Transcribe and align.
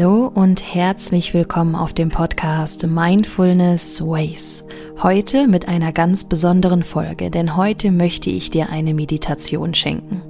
Hallo 0.00 0.30
und 0.32 0.62
herzlich 0.76 1.34
willkommen 1.34 1.74
auf 1.74 1.92
dem 1.92 2.08
Podcast 2.08 2.86
Mindfulness 2.86 4.00
Ways. 4.00 4.64
Heute 5.02 5.48
mit 5.48 5.66
einer 5.66 5.92
ganz 5.92 6.22
besonderen 6.22 6.84
Folge, 6.84 7.32
denn 7.32 7.56
heute 7.56 7.90
möchte 7.90 8.30
ich 8.30 8.48
dir 8.50 8.68
eine 8.68 8.94
Meditation 8.94 9.74
schenken. 9.74 10.27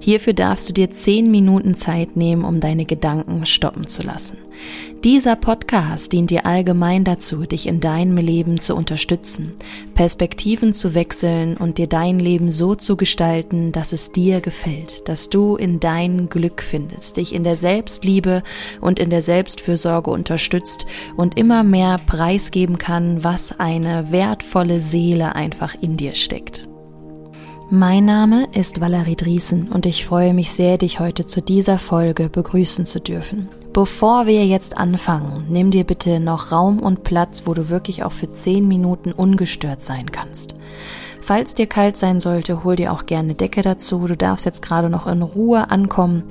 Hierfür 0.00 0.32
darfst 0.32 0.68
du 0.68 0.72
dir 0.72 0.90
zehn 0.90 1.30
Minuten 1.30 1.74
Zeit 1.74 2.16
nehmen, 2.16 2.44
um 2.44 2.60
deine 2.60 2.84
Gedanken 2.84 3.46
stoppen 3.46 3.86
zu 3.86 4.02
lassen. 4.02 4.38
Dieser 5.04 5.34
Podcast 5.34 6.12
dient 6.12 6.30
dir 6.30 6.46
allgemein 6.46 7.02
dazu, 7.02 7.44
dich 7.44 7.66
in 7.66 7.80
deinem 7.80 8.16
Leben 8.18 8.60
zu 8.60 8.76
unterstützen, 8.76 9.54
Perspektiven 9.94 10.72
zu 10.72 10.94
wechseln 10.94 11.56
und 11.56 11.78
dir 11.78 11.88
dein 11.88 12.20
Leben 12.20 12.52
so 12.52 12.76
zu 12.76 12.96
gestalten, 12.96 13.72
dass 13.72 13.92
es 13.92 14.12
dir 14.12 14.40
gefällt, 14.40 15.08
dass 15.08 15.28
du 15.28 15.56
in 15.56 15.80
dein 15.80 16.28
Glück 16.28 16.62
findest, 16.62 17.16
dich 17.16 17.34
in 17.34 17.42
der 17.42 17.56
Selbstliebe 17.56 18.44
und 18.80 19.00
in 19.00 19.10
der 19.10 19.22
Selbstfürsorge 19.22 20.10
unterstützt 20.10 20.86
und 21.16 21.36
immer 21.36 21.64
mehr 21.64 21.98
preisgeben 22.06 22.78
kann, 22.78 23.24
was 23.24 23.58
eine 23.58 24.12
wertvolle 24.12 24.78
Seele 24.78 25.34
einfach 25.34 25.74
in 25.80 25.96
dir 25.96 26.14
steckt. 26.14 26.68
Mein 27.74 28.04
Name 28.04 28.48
ist 28.52 28.82
Valerie 28.82 29.16
Driesen 29.16 29.72
und 29.72 29.86
ich 29.86 30.04
freue 30.04 30.34
mich 30.34 30.50
sehr, 30.50 30.76
dich 30.76 31.00
heute 31.00 31.24
zu 31.24 31.40
dieser 31.40 31.78
Folge 31.78 32.28
begrüßen 32.28 32.84
zu 32.84 33.00
dürfen. 33.00 33.48
Bevor 33.72 34.26
wir 34.26 34.44
jetzt 34.44 34.76
anfangen, 34.76 35.46
nimm 35.48 35.70
dir 35.70 35.84
bitte 35.84 36.20
noch 36.20 36.52
Raum 36.52 36.80
und 36.80 37.02
Platz, 37.02 37.44
wo 37.46 37.54
du 37.54 37.70
wirklich 37.70 38.04
auch 38.04 38.12
für 38.12 38.30
10 38.30 38.68
Minuten 38.68 39.10
ungestört 39.10 39.80
sein 39.80 40.12
kannst. 40.12 40.54
Falls 41.22 41.54
dir 41.54 41.68
kalt 41.68 41.96
sein 41.96 42.18
sollte, 42.18 42.64
hol 42.64 42.74
dir 42.74 42.92
auch 42.92 43.06
gerne 43.06 43.34
Decke 43.34 43.62
dazu. 43.62 44.06
Du 44.08 44.16
darfst 44.16 44.44
jetzt 44.44 44.60
gerade 44.60 44.90
noch 44.90 45.06
in 45.06 45.22
Ruhe 45.22 45.70
ankommen 45.70 46.24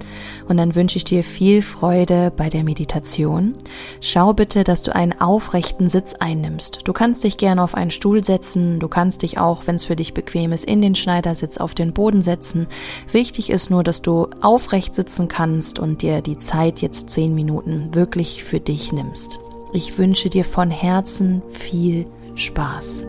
und 0.50 0.58
dann 0.58 0.76
wünsche 0.76 0.98
ich 0.98 1.06
dir 1.06 1.24
viel 1.24 1.62
Freude 1.62 2.30
bei 2.36 2.50
der 2.50 2.66
Meditation. 2.66 3.56
Schau 4.02 4.34
bitte, 4.34 4.66
dass 4.66 4.84
du 4.84 4.94
einen 4.94 5.20
aufrechten 5.22 5.88
Sitz 5.88 6.14
einnimmst. 6.16 6.82
Du 6.84 6.92
kannst 6.92 7.24
dich 7.24 7.38
gerne 7.38 7.64
auf 7.64 7.74
einen 7.74 7.90
Stuhl 7.90 8.22
setzen, 8.22 8.82
du 8.82 8.90
kannst 8.90 9.22
dich 9.22 9.38
auch, 9.38 9.66
wenn 9.66 9.76
es 9.76 9.86
für 9.86 9.96
dich 9.96 10.14
bequem 10.14 10.52
ist, 10.52 10.66
in 10.66 10.82
den 10.82 10.96
Schneidersitz 10.96 11.58
auf 11.58 11.74
den 11.74 11.94
Boden 11.94 12.22
setzen. 12.22 12.68
Wichtig 13.10 13.50
ist 13.50 13.72
nur, 13.72 13.84
dass 13.86 14.02
du 14.02 14.28
aufrecht 14.42 14.94
sitzen 14.94 15.30
kannst 15.30 15.80
und 15.80 16.02
dir 16.02 16.22
die 16.22 16.38
Zeit 16.38 16.82
jetzt 16.82 17.10
zehn 17.10 17.34
Minuten 17.34 17.96
wirklich 17.96 18.44
für 18.44 18.60
dich 18.60 18.92
nimmst. 18.92 19.40
Ich 19.72 19.98
wünsche 19.98 20.28
dir 20.28 20.44
von 20.44 20.70
Herzen 20.70 21.42
viel 21.50 22.06
Spaß. 22.36 23.08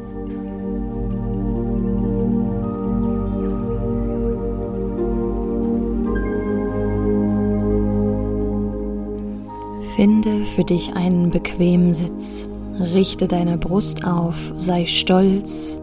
Finde 10.03 10.45
für 10.47 10.65
dich 10.65 10.97
einen 10.97 11.31
bequemen 11.31 11.95
Sitz. 11.95 12.49
Richte 12.93 13.29
deine 13.29 13.57
Brust 13.57 14.05
auf, 14.05 14.53
sei 14.57 14.85
stolz 14.85 15.79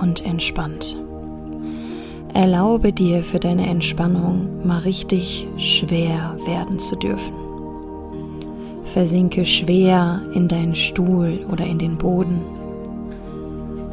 und 0.00 0.26
entspannt. 0.26 1.00
Erlaube 2.34 2.92
dir 2.92 3.22
für 3.22 3.38
deine 3.38 3.68
Entspannung 3.68 4.66
mal 4.66 4.80
richtig 4.80 5.46
schwer 5.56 6.36
werden 6.46 6.80
zu 6.80 6.96
dürfen. 6.96 7.32
Versinke 8.86 9.44
schwer 9.44 10.20
in 10.34 10.48
deinen 10.48 10.74
Stuhl 10.74 11.46
oder 11.48 11.64
in 11.64 11.78
den 11.78 11.98
Boden. 11.98 12.40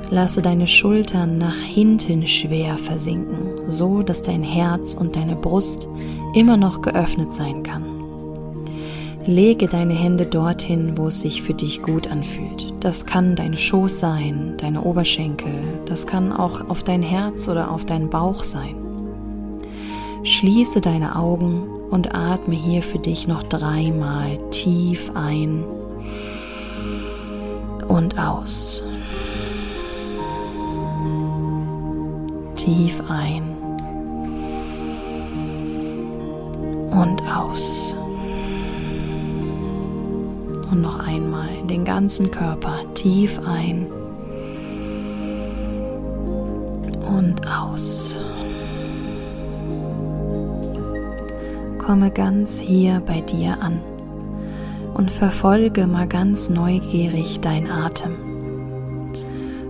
Lasse 0.10 0.42
deine 0.42 0.66
Schultern 0.66 1.38
nach 1.38 1.58
hinten 1.58 2.26
schwer 2.26 2.80
versinken, 2.80 3.70
so 3.70 4.02
dass 4.02 4.24
dein 4.24 4.42
Herz 4.42 4.96
und 4.96 5.16
deine 5.16 5.36
Brust 5.36 5.88
immer 6.34 6.58
noch 6.58 6.82
geöffnet 6.82 7.32
sein 7.32 7.62
kann. 7.62 7.99
Lege 9.30 9.68
deine 9.68 9.94
Hände 9.94 10.26
dorthin, 10.26 10.98
wo 10.98 11.06
es 11.10 11.22
sich 11.22 11.44
für 11.44 11.54
dich 11.54 11.84
gut 11.84 12.08
anfühlt. 12.08 12.74
Das 12.80 13.06
kann 13.06 13.36
dein 13.36 13.56
Schoß 13.56 14.00
sein, 14.00 14.56
deine 14.58 14.82
Oberschenkel, 14.82 15.52
das 15.86 16.08
kann 16.08 16.34
auch 16.34 16.68
auf 16.68 16.82
dein 16.82 17.04
Herz 17.04 17.48
oder 17.48 17.70
auf 17.70 17.86
deinen 17.86 18.10
Bauch 18.10 18.44
sein. 18.44 18.74
Schließe 20.24 20.82
deine 20.82 21.16
Augen 21.16 21.62
und 21.92 22.16
atme 22.16 22.56
hier 22.56 22.82
für 22.82 22.98
dich 22.98 23.28
noch 23.28 23.44
dreimal 23.44 24.40
tief 24.50 25.12
ein 25.14 25.64
und 27.88 28.18
aus. 28.18 28.84
Tief 32.56 33.00
ein 33.08 33.44
und 36.90 37.22
aus. 37.32 37.89
Und 40.72 40.82
noch 40.82 41.00
einmal 41.00 41.50
den 41.70 41.84
ganzen 41.84 42.30
Körper 42.32 42.78
tief 42.94 43.40
ein 43.46 43.88
und 47.08 47.42
aus. 47.48 48.16
Komme 51.80 52.12
ganz 52.12 52.60
hier 52.60 53.02
bei 53.06 53.22
dir 53.22 53.58
an 53.62 53.80
und 54.94 55.12
verfolge 55.12 55.88
mal 55.88 56.08
ganz 56.08 56.50
neugierig 56.50 57.40
dein 57.40 57.70
Atem. 57.70 58.30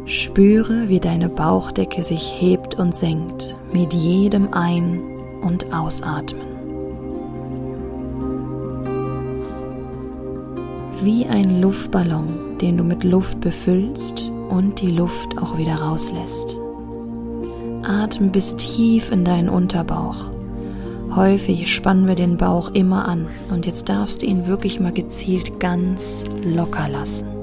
Spüre, 0.06 0.90
wie 0.90 1.00
deine 1.00 1.30
Bauchdecke 1.30 2.02
sich 2.02 2.34
hebt 2.42 2.76
und 2.76 2.96
senkt 2.96 3.56
mit 3.72 3.94
jedem 3.94 4.52
Ein- 4.54 5.02
und 5.42 5.72
Ausatmen. 5.72 6.49
Wie 11.04 11.26
ein 11.26 11.62
Luftballon, 11.62 12.58
den 12.60 12.78
du 12.78 12.84
mit 12.84 13.04
Luft 13.04 13.40
befüllst 13.40 14.32
und 14.50 14.82
die 14.82 14.92
Luft 14.92 15.38
auch 15.38 15.58
wieder 15.58 15.76
rauslässt. 15.76 16.58
Atme 17.84 18.30
bis 18.30 18.56
tief 18.56 19.12
in 19.12 19.24
deinen 19.24 19.50
Unterbauch. 19.50 20.32
Häufig 21.16 21.74
spannen 21.74 22.08
wir 22.08 22.16
den 22.16 22.38
Bauch 22.38 22.72
immer 22.74 23.08
an 23.08 23.28
und 23.52 23.66
jetzt 23.66 23.90
darfst 23.90 24.22
du 24.22 24.26
ihn 24.26 24.48
wirklich 24.48 24.80
mal 24.80 24.94
gezielt 24.94 25.60
ganz 25.60 26.26
locker 26.44 26.88
lassen. 26.88 27.39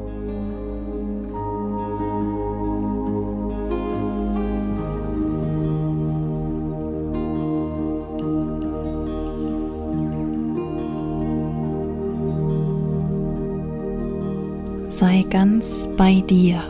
Sei 14.99 15.27
ganz 15.29 15.87
bei 15.99 16.23
dir 16.23 16.63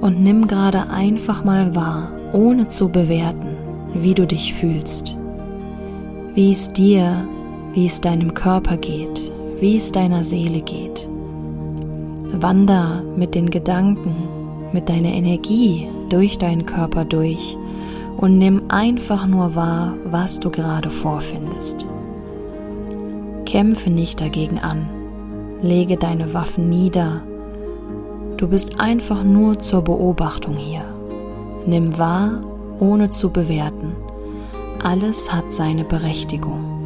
und 0.00 0.20
nimm 0.20 0.48
gerade 0.48 0.90
einfach 0.90 1.44
mal 1.44 1.76
wahr, 1.76 2.08
ohne 2.32 2.66
zu 2.66 2.88
bewerten, 2.88 3.56
wie 3.94 4.14
du 4.14 4.26
dich 4.26 4.52
fühlst, 4.52 5.16
wie 6.34 6.50
es 6.50 6.72
dir, 6.72 7.24
wie 7.74 7.86
es 7.86 8.00
deinem 8.00 8.34
Körper 8.34 8.78
geht, 8.78 9.30
wie 9.60 9.76
es 9.76 9.92
deiner 9.92 10.24
Seele 10.24 10.60
geht. 10.60 11.08
Wander 12.32 13.04
mit 13.16 13.36
den 13.36 13.48
Gedanken, 13.48 14.28
mit 14.72 14.88
deiner 14.88 15.12
Energie 15.12 15.86
durch 16.08 16.36
deinen 16.36 16.66
Körper 16.66 17.04
durch 17.04 17.56
und 18.16 18.38
nimm 18.38 18.62
einfach 18.70 19.28
nur 19.28 19.54
wahr, 19.54 19.94
was 20.10 20.40
du 20.40 20.50
gerade 20.50 20.90
vorfindest. 20.90 21.86
Kämpfe 23.46 23.90
nicht 23.90 24.20
dagegen 24.20 24.58
an, 24.58 24.84
lege 25.62 25.96
deine 25.96 26.34
Waffen 26.34 26.68
nieder 26.68 27.22
Du 28.38 28.46
bist 28.46 28.78
einfach 28.78 29.24
nur 29.24 29.58
zur 29.58 29.82
Beobachtung 29.82 30.56
hier. 30.56 30.84
Nimm 31.66 31.98
wahr, 31.98 32.40
ohne 32.78 33.10
zu 33.10 33.30
bewerten. 33.30 33.96
Alles 34.80 35.32
hat 35.32 35.52
seine 35.52 35.82
Berechtigung. 35.82 36.76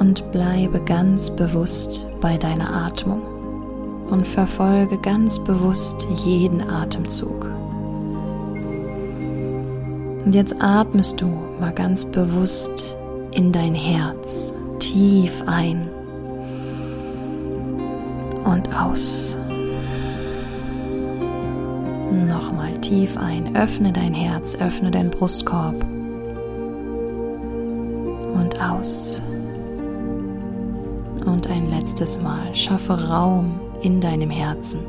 Und 0.00 0.32
bleibe 0.32 0.80
ganz 0.80 1.30
bewusst 1.30 2.08
bei 2.22 2.38
deiner 2.38 2.72
Atmung 2.86 3.41
und 4.12 4.28
verfolge 4.28 4.98
ganz 4.98 5.38
bewusst 5.38 6.06
jeden 6.22 6.60
Atemzug. 6.60 7.46
Und 10.24 10.34
jetzt 10.34 10.62
atmest 10.62 11.22
du 11.22 11.26
mal 11.58 11.72
ganz 11.72 12.04
bewusst 12.04 12.98
in 13.30 13.52
dein 13.52 13.74
Herz 13.74 14.52
tief 14.80 15.42
ein 15.46 15.88
und 18.44 18.68
aus. 18.78 19.38
Nochmal 22.28 22.74
tief 22.82 23.16
ein. 23.16 23.56
Öffne 23.56 23.94
dein 23.94 24.12
Herz, 24.12 24.54
öffne 24.56 24.90
deinen 24.90 25.10
Brustkorb 25.10 25.82
und 28.34 28.60
aus. 28.60 29.22
Und 31.24 31.46
ein 31.48 31.70
letztes 31.70 32.20
Mal 32.20 32.54
schaffe 32.54 33.08
Raum 33.08 33.58
in 33.82 34.00
deinem 34.00 34.30
Herzen. 34.30 34.80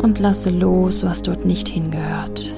Und 0.00 0.18
lasse 0.18 0.50
los, 0.50 1.04
was 1.04 1.22
dort 1.22 1.44
nicht 1.44 1.68
hingehört. 1.68 2.54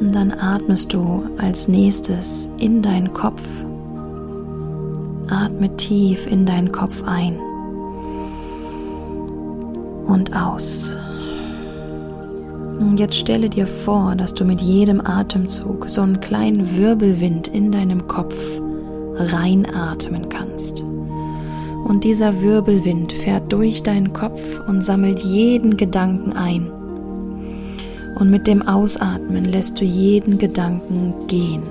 Und 0.00 0.14
dann 0.14 0.32
atmest 0.32 0.92
du 0.92 1.24
als 1.38 1.68
nächstes 1.68 2.48
in 2.58 2.82
deinen 2.82 3.12
Kopf. 3.12 3.42
Atme 5.28 5.76
tief 5.76 6.26
in 6.26 6.46
deinen 6.46 6.70
Kopf 6.70 7.02
ein 7.04 7.38
und 10.06 10.34
aus. 10.34 10.96
Jetzt 12.98 13.16
stelle 13.16 13.48
dir 13.48 13.66
vor, 13.66 14.16
dass 14.16 14.34
du 14.34 14.44
mit 14.44 14.60
jedem 14.60 15.00
Atemzug 15.00 15.88
so 15.88 16.02
einen 16.02 16.18
kleinen 16.20 16.76
Wirbelwind 16.76 17.46
in 17.46 17.70
deinem 17.70 18.08
Kopf 18.08 18.60
reinatmen 19.14 20.28
kannst. 20.28 20.82
Und 20.82 22.02
dieser 22.02 22.42
Wirbelwind 22.42 23.12
fährt 23.12 23.52
durch 23.52 23.82
deinen 23.82 24.12
Kopf 24.12 24.60
und 24.66 24.84
sammelt 24.84 25.20
jeden 25.20 25.76
Gedanken 25.76 26.32
ein. 26.32 26.70
Und 28.18 28.30
mit 28.30 28.46
dem 28.46 28.66
Ausatmen 28.66 29.44
lässt 29.44 29.80
du 29.80 29.84
jeden 29.84 30.38
Gedanken 30.38 31.14
gehen. 31.28 31.62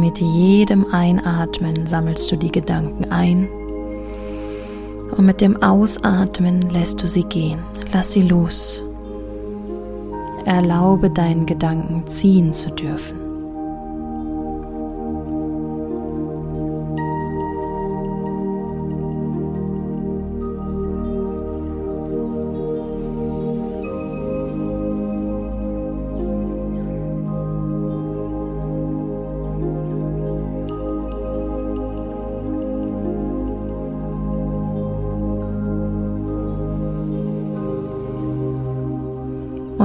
Mit 0.00 0.18
jedem 0.18 0.86
Einatmen 0.90 1.86
sammelst 1.86 2.32
du 2.32 2.36
die 2.36 2.50
Gedanken 2.50 3.10
ein 3.10 3.46
und 5.16 5.26
mit 5.26 5.40
dem 5.40 5.62
Ausatmen 5.62 6.62
lässt 6.70 7.02
du 7.02 7.08
sie 7.08 7.24
gehen. 7.24 7.58
Lass 7.92 8.12
sie 8.12 8.22
los. 8.22 8.84
Erlaube 10.44 11.10
deinen 11.10 11.44
Gedanken 11.44 12.06
ziehen 12.06 12.52
zu 12.52 12.70
dürfen. 12.70 13.29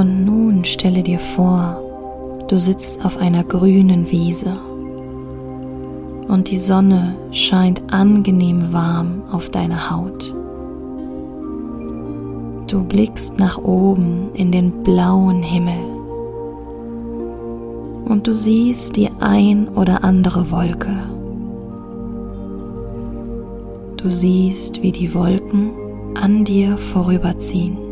Und 0.05 0.23
nun 0.23 0.63
stelle 0.65 1.01
dir 1.01 1.17
vor, 1.17 1.81
du 2.47 2.59
sitzt 2.59 3.03
auf 3.03 3.17
einer 3.17 3.43
grünen 3.43 4.11
Wiese 4.11 4.55
und 6.27 6.51
die 6.51 6.59
Sonne 6.59 7.15
scheint 7.31 7.81
angenehm 7.91 8.71
warm 8.71 9.23
auf 9.31 9.49
deine 9.49 9.89
Haut. 9.89 10.31
Du 12.67 12.83
blickst 12.83 13.39
nach 13.39 13.57
oben 13.57 14.29
in 14.35 14.51
den 14.51 14.83
blauen 14.83 15.41
Himmel 15.41 15.83
und 18.07 18.27
du 18.27 18.35
siehst 18.35 18.97
die 18.97 19.09
ein 19.19 19.67
oder 19.69 20.03
andere 20.03 20.51
Wolke. 20.51 20.95
Du 23.97 24.11
siehst, 24.11 24.83
wie 24.83 24.91
die 24.91 25.15
Wolken 25.15 25.71
an 26.13 26.43
dir 26.43 26.77
vorüberziehen. 26.77 27.84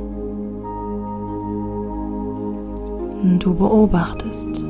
Du 3.24 3.54
beobachtest 3.54 4.68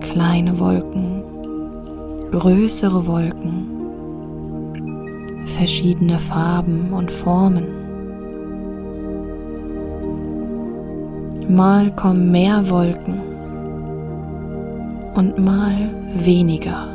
kleine 0.00 0.56
Wolken, 0.60 1.24
größere 2.30 3.08
Wolken, 3.08 3.66
verschiedene 5.44 6.20
Farben 6.20 6.92
und 6.92 7.10
Formen. 7.10 7.66
Mal 11.48 11.90
kommen 11.96 12.30
mehr 12.30 12.70
Wolken 12.70 13.18
und 15.16 15.38
mal 15.38 15.90
weniger. 16.14 16.86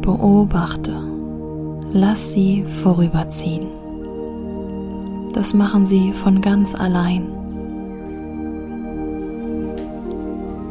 Beobachte, 0.00 0.94
lass 1.92 2.32
sie 2.32 2.64
vorüberziehen. 2.64 3.85
Das 5.36 5.52
machen 5.52 5.84
sie 5.84 6.14
von 6.14 6.40
ganz 6.40 6.74
allein. 6.74 7.26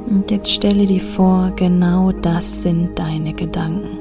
Und 0.07 0.31
jetzt 0.31 0.49
stelle 0.49 0.87
dir 0.87 1.01
vor, 1.01 1.51
genau 1.55 2.11
das 2.11 2.63
sind 2.63 2.97
deine 2.97 3.33
Gedanken. 3.33 3.99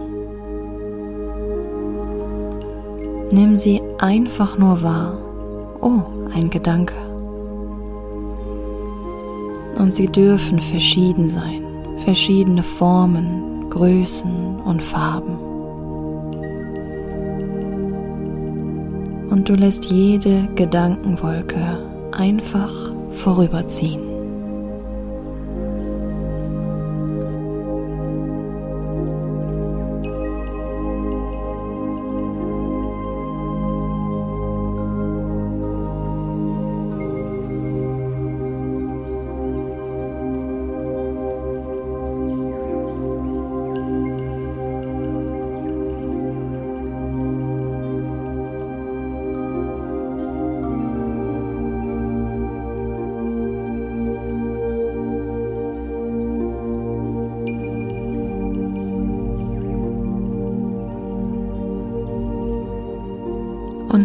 Nimm 3.31 3.57
sie 3.57 3.83
einfach 3.99 4.57
nur 4.57 4.83
wahr. 4.83 5.19
Oh, 5.83 6.01
ein 6.35 6.49
Gedanke. 6.49 6.95
Und 9.79 9.93
sie 9.93 10.07
dürfen 10.07 10.61
verschieden 10.61 11.29
sein, 11.29 11.63
verschiedene 11.97 12.63
Formen, 12.63 13.69
Größen 13.69 14.63
und 14.65 14.83
Farben. 14.83 15.54
Und 19.35 19.49
du 19.49 19.55
lässt 19.55 19.87
jede 19.87 20.47
Gedankenwolke 20.55 21.83
einfach 22.13 22.73
vorüberziehen. 23.11 24.14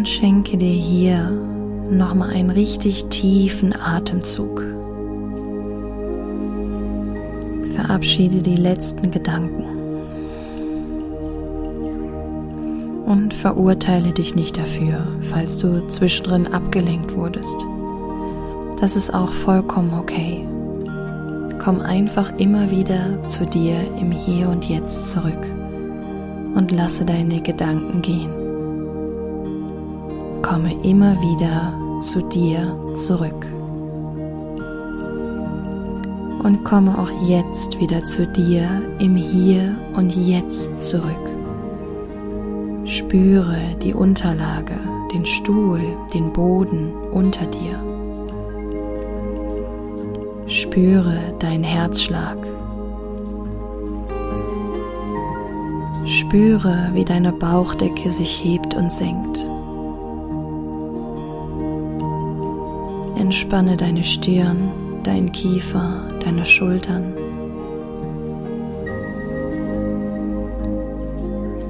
Schenke 0.08 0.56
dir 0.56 0.72
hier 0.72 1.30
nochmal 1.90 2.30
einen 2.30 2.50
richtig 2.50 3.06
tiefen 3.06 3.74
Atemzug. 3.78 4.64
Verabschiede 7.74 8.42
die 8.42 8.56
letzten 8.56 9.10
Gedanken 9.10 9.64
und 13.06 13.34
verurteile 13.34 14.12
dich 14.12 14.34
nicht 14.34 14.56
dafür, 14.56 15.06
falls 15.22 15.58
du 15.58 15.86
zwischendrin 15.88 16.46
abgelenkt 16.52 17.14
wurdest. 17.16 17.66
Das 18.80 18.96
ist 18.96 19.12
auch 19.12 19.32
vollkommen 19.32 19.92
okay. 19.98 20.46
Komm 21.58 21.80
einfach 21.80 22.38
immer 22.38 22.70
wieder 22.70 23.22
zu 23.24 23.44
dir 23.44 23.80
im 24.00 24.12
Hier 24.12 24.48
und 24.48 24.68
Jetzt 24.68 25.10
zurück 25.10 25.50
und 26.54 26.70
lasse 26.70 27.04
deine 27.04 27.42
Gedanken 27.42 28.00
gehen 28.00 28.39
komme 30.50 30.74
immer 30.82 31.14
wieder 31.22 31.72
zu 32.00 32.22
dir 32.22 32.74
zurück. 32.94 33.46
Und 36.42 36.64
komme 36.64 36.98
auch 36.98 37.10
jetzt 37.22 37.78
wieder 37.78 38.04
zu 38.04 38.26
dir 38.26 38.68
im 38.98 39.14
Hier 39.14 39.76
und 39.94 40.10
Jetzt 40.16 40.76
zurück. 40.88 41.30
Spüre 42.84 43.76
die 43.80 43.94
Unterlage, 43.94 44.76
den 45.12 45.24
Stuhl, 45.24 45.82
den 46.12 46.32
Boden 46.32 46.94
unter 47.12 47.46
dir. 47.46 47.78
Spüre 50.48 51.32
deinen 51.38 51.62
Herzschlag. 51.62 52.38
Spüre, 56.06 56.90
wie 56.92 57.04
deine 57.04 57.30
Bauchdecke 57.30 58.10
sich 58.10 58.42
hebt 58.42 58.74
und 58.74 58.90
senkt. 58.90 59.48
Entspanne 63.30 63.76
deine 63.76 64.02
Stirn, 64.02 64.72
dein 65.04 65.30
Kiefer, 65.30 66.02
deine 66.24 66.44
Schultern. 66.44 67.14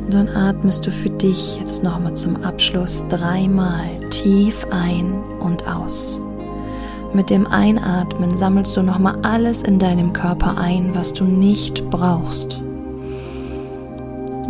dann 0.08 0.28
atmest 0.30 0.86
du 0.86 0.90
für 0.90 1.10
dich 1.10 1.58
jetzt 1.58 1.84
nochmal 1.84 2.14
zum 2.14 2.42
Abschluss 2.44 3.06
dreimal 3.08 3.98
tief 4.08 4.66
ein 4.70 5.12
und 5.38 5.68
aus. 5.68 6.18
Mit 7.12 7.28
dem 7.28 7.46
Einatmen 7.46 8.38
sammelst 8.38 8.74
du 8.78 8.82
nochmal 8.82 9.18
alles 9.20 9.60
in 9.60 9.78
deinem 9.78 10.14
Körper 10.14 10.56
ein, 10.56 10.94
was 10.94 11.12
du 11.12 11.24
nicht 11.24 11.90
brauchst. 11.90 12.62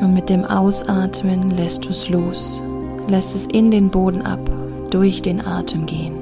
Und 0.00 0.14
mit 0.14 0.28
dem 0.28 0.44
Ausatmen 0.44 1.50
lässt 1.50 1.86
du 1.86 1.88
es 1.88 2.08
los, 2.08 2.62
lässt 3.08 3.34
es 3.34 3.46
in 3.46 3.72
den 3.72 3.90
Boden 3.90 4.22
ab, 4.22 4.48
durch 4.90 5.20
den 5.22 5.44
Atem 5.44 5.86
gehen. 5.86 6.19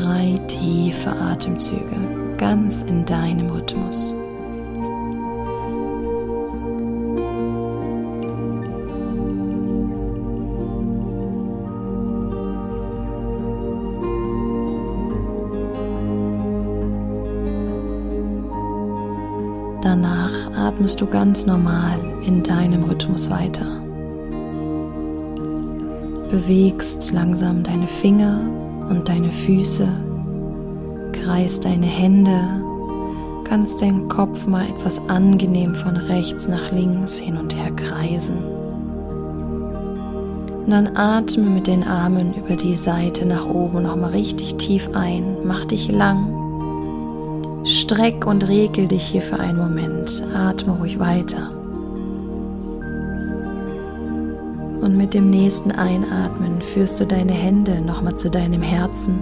Drei 0.00 0.38
tiefe 0.46 1.10
Atemzüge, 1.10 2.36
ganz 2.36 2.82
in 2.82 3.04
deinem 3.04 3.50
Rhythmus. 3.50 4.14
Danach 19.82 20.30
atmest 20.56 21.00
du 21.00 21.06
ganz 21.06 21.44
normal 21.44 21.98
in 22.24 22.44
deinem 22.44 22.84
Rhythmus 22.84 23.28
weiter. 23.30 23.66
Bewegst 26.30 27.10
langsam 27.10 27.64
deine 27.64 27.88
Finger 27.88 28.67
und 28.88 29.08
deine 29.08 29.30
Füße, 29.30 29.88
kreist 31.12 31.64
deine 31.64 31.86
Hände, 31.86 32.38
kannst 33.44 33.82
deinen 33.82 34.08
Kopf 34.08 34.46
mal 34.46 34.64
etwas 34.68 35.00
angenehm 35.08 35.74
von 35.74 35.96
rechts 35.96 36.48
nach 36.48 36.72
links 36.72 37.18
hin 37.18 37.36
und 37.36 37.56
her 37.56 37.70
kreisen. 37.72 38.38
Und 40.64 40.70
dann 40.70 40.96
atme 40.96 41.48
mit 41.48 41.66
den 41.66 41.82
Armen 41.82 42.34
über 42.34 42.56
die 42.56 42.76
Seite 42.76 43.24
nach 43.24 43.46
oben 43.46 43.82
nochmal 43.82 44.10
richtig 44.10 44.56
tief 44.56 44.90
ein, 44.92 45.38
mach 45.44 45.64
dich 45.64 45.90
lang 45.90 46.38
Streck 47.68 48.26
und 48.26 48.48
regel 48.48 48.88
dich 48.88 49.06
hier 49.08 49.20
für 49.20 49.38
einen 49.38 49.58
Moment. 49.58 50.24
Atme 50.34 50.72
ruhig 50.78 50.98
weiter. 50.98 51.57
Und 54.80 54.96
mit 54.96 55.14
dem 55.14 55.30
nächsten 55.30 55.70
Einatmen 55.72 56.62
führst 56.62 57.00
du 57.00 57.06
deine 57.06 57.32
Hände 57.32 57.80
nochmal 57.80 58.16
zu 58.16 58.30
deinem 58.30 58.62
Herzen. 58.62 59.18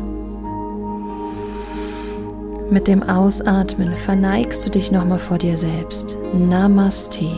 Mit 2.70 2.88
dem 2.88 3.02
Ausatmen 3.02 3.94
verneigst 3.94 4.66
du 4.66 4.70
dich 4.70 4.90
nochmal 4.90 5.18
vor 5.18 5.38
dir 5.38 5.56
selbst. 5.56 6.18
Namaste. 6.34 7.30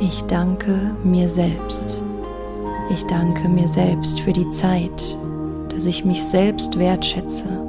Ich 0.00 0.22
danke 0.22 0.74
mir 1.04 1.28
selbst. 1.28 2.02
Ich 2.90 3.04
danke 3.06 3.48
mir 3.48 3.68
selbst 3.68 4.20
für 4.20 4.32
die 4.32 4.48
Zeit, 4.50 5.16
dass 5.68 5.86
ich 5.86 6.04
mich 6.04 6.22
selbst 6.24 6.78
wertschätze 6.78 7.68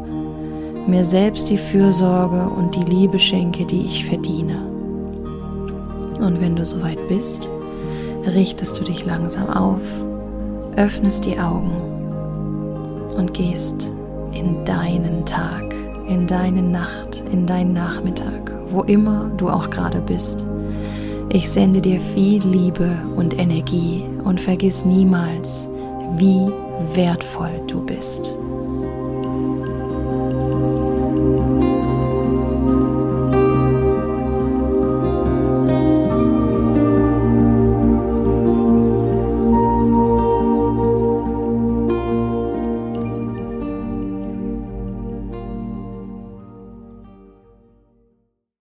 mir 0.89 1.05
selbst 1.05 1.49
die 1.49 1.57
Fürsorge 1.57 2.49
und 2.49 2.75
die 2.75 2.83
Liebe 2.83 3.19
schenke, 3.19 3.65
die 3.65 3.85
ich 3.85 4.05
verdiene. 4.05 4.65
Und 6.19 6.41
wenn 6.41 6.55
du 6.55 6.65
soweit 6.65 7.07
bist, 7.07 7.49
richtest 8.25 8.79
du 8.79 8.83
dich 8.83 9.05
langsam 9.05 9.49
auf, 9.49 9.81
öffnest 10.75 11.25
die 11.25 11.39
Augen 11.39 11.71
und 13.17 13.33
gehst 13.33 13.91
in 14.33 14.63
deinen 14.65 15.25
Tag, 15.25 15.73
in 16.07 16.27
deine 16.27 16.61
Nacht, 16.61 17.23
in 17.31 17.45
deinen 17.45 17.73
Nachmittag, 17.73 18.51
wo 18.69 18.83
immer 18.83 19.29
du 19.37 19.49
auch 19.49 19.69
gerade 19.69 19.99
bist. 19.99 20.45
Ich 21.29 21.49
sende 21.49 21.81
dir 21.81 21.99
viel 21.99 22.41
Liebe 22.43 22.89
und 23.15 23.37
Energie 23.37 24.03
und 24.23 24.41
vergiss 24.41 24.85
niemals, 24.85 25.69
wie 26.17 26.51
wertvoll 26.95 27.61
du 27.67 27.85
bist. 27.85 28.35